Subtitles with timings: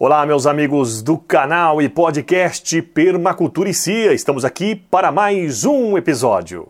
[0.00, 4.12] Olá, meus amigos do canal e podcast Permacultura e Cia.
[4.12, 6.68] Estamos aqui para mais um episódio.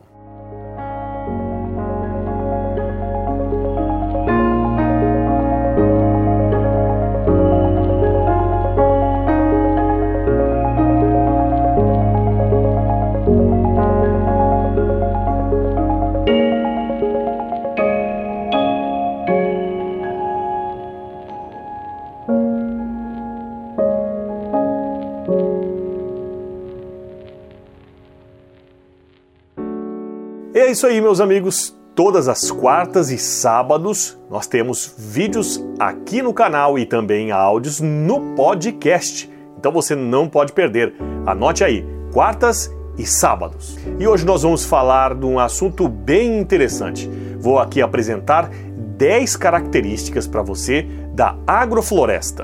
[30.59, 31.73] E é isso aí, meus amigos.
[31.95, 38.35] Todas as quartas e sábados nós temos vídeos aqui no canal e também áudios no
[38.35, 39.31] podcast.
[39.57, 40.97] Então você não pode perder.
[41.25, 43.79] Anote aí, quartas e sábados.
[44.01, 47.09] E hoje nós vamos falar de um assunto bem interessante.
[47.39, 52.43] Vou aqui apresentar 10 características para você da agrofloresta.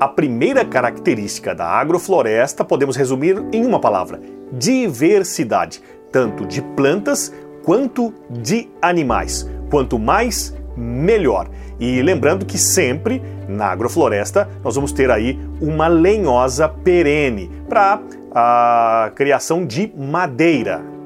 [0.00, 4.20] A primeira característica da agrofloresta podemos resumir em uma palavra:
[4.52, 5.82] diversidade,
[6.12, 9.50] tanto de plantas quanto de animais.
[9.68, 11.48] Quanto mais, melhor.
[11.80, 18.00] E lembrando que sempre na agrofloresta nós vamos ter aí uma lenhosa perene para
[18.32, 20.97] a criação de madeira.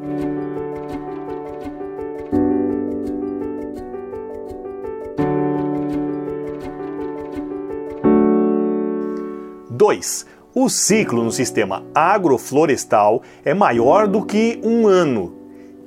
[9.83, 10.27] 2.
[10.55, 15.35] O ciclo no sistema agroflorestal é maior do que um ano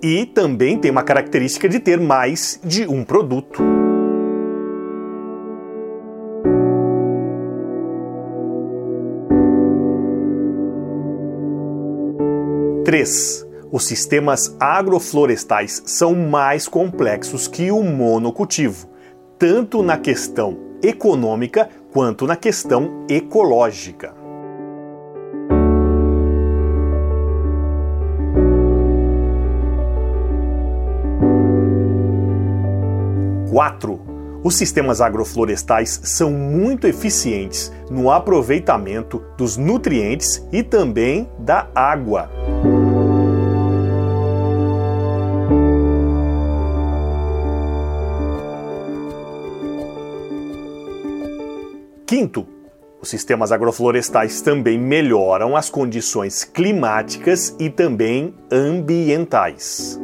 [0.03, 3.63] e também tem uma característica de ter mais de um produto.
[12.83, 13.47] Três.
[13.71, 18.89] Os sistemas agroflorestais são mais complexos que o monocultivo,
[19.39, 24.13] tanto na questão econômica quanto na questão ecológica.
[33.49, 34.01] Quatro.
[34.43, 42.29] Os sistemas agroflorestais são muito eficientes no aproveitamento dos nutrientes e também da água.
[52.15, 52.47] Quinto,
[53.01, 59.99] os sistemas agroflorestais também melhoram as condições climáticas e também ambientais.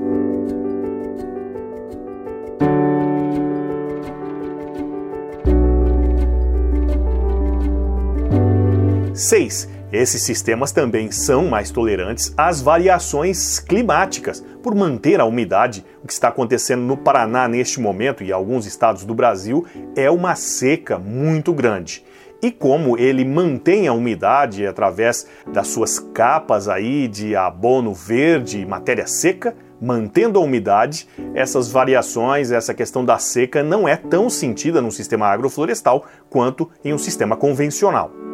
[9.14, 15.86] Seis, esses sistemas também são mais tolerantes às variações climáticas, por manter a umidade.
[16.04, 19.66] O que está acontecendo no Paraná neste momento e alguns estados do Brasil
[19.96, 22.06] é uma seca muito grande.
[22.42, 28.66] E como ele mantém a umidade através das suas capas aí de abono verde e
[28.66, 34.82] matéria seca, mantendo a umidade, essas variações, essa questão da seca não é tão sentida
[34.82, 38.31] no sistema agroflorestal quanto em um sistema convencional.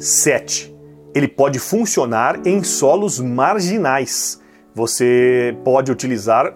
[0.00, 0.74] 7.
[1.14, 4.40] Ele pode funcionar em solos marginais.
[4.74, 6.54] Você pode utilizar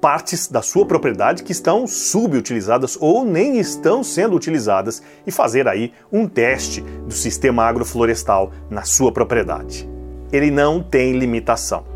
[0.00, 5.92] partes da sua propriedade que estão subutilizadas ou nem estão sendo utilizadas e fazer aí
[6.10, 9.88] um teste do sistema agroflorestal na sua propriedade.
[10.32, 11.91] Ele não tem limitação.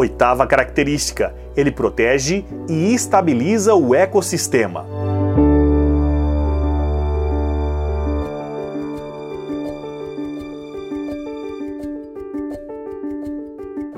[0.00, 4.86] Oitava característica: ele protege e estabiliza o ecossistema.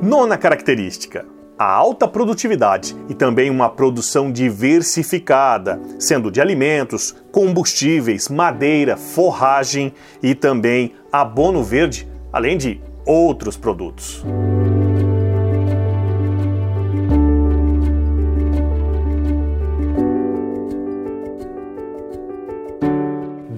[0.02, 1.24] Nona característica:
[1.56, 10.34] a alta produtividade e também uma produção diversificada, sendo de alimentos, combustíveis, madeira, forragem e
[10.34, 14.24] também abono verde, além de outros produtos.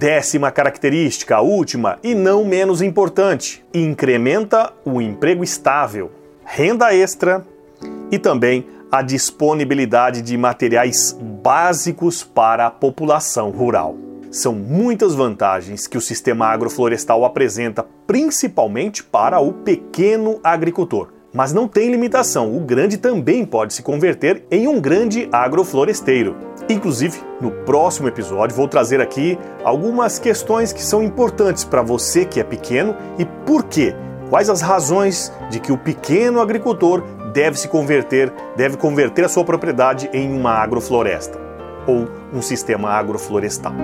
[0.04, 6.10] Décima característica, a última e não menos importante, incrementa o emprego estável,
[6.44, 7.42] renda extra
[8.10, 13.96] e também a disponibilidade de materiais básicos para a população rural.
[14.30, 21.13] São muitas vantagens que o sistema agroflorestal apresenta, principalmente para o pequeno agricultor.
[21.34, 26.36] Mas não tem limitação, o grande também pode se converter em um grande agrofloresteiro.
[26.70, 32.38] Inclusive, no próximo episódio vou trazer aqui algumas questões que são importantes para você que
[32.38, 33.96] é pequeno e por quê.
[34.30, 37.02] Quais as razões de que o pequeno agricultor
[37.32, 41.36] deve se converter, deve converter a sua propriedade em uma agrofloresta
[41.84, 43.74] ou um sistema agroflorestal.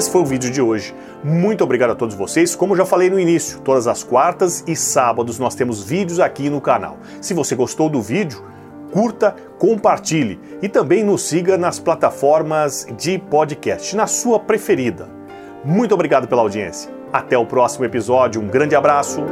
[0.00, 0.94] Esse foi o vídeo de hoje.
[1.22, 2.56] Muito obrigado a todos vocês.
[2.56, 6.58] Como já falei no início, todas as quartas e sábados nós temos vídeos aqui no
[6.58, 6.96] canal.
[7.20, 8.42] Se você gostou do vídeo,
[8.90, 15.06] curta, compartilhe e também nos siga nas plataformas de podcast, na sua preferida.
[15.62, 16.90] Muito obrigado pela audiência.
[17.12, 18.40] Até o próximo episódio.
[18.40, 19.22] Um grande abraço.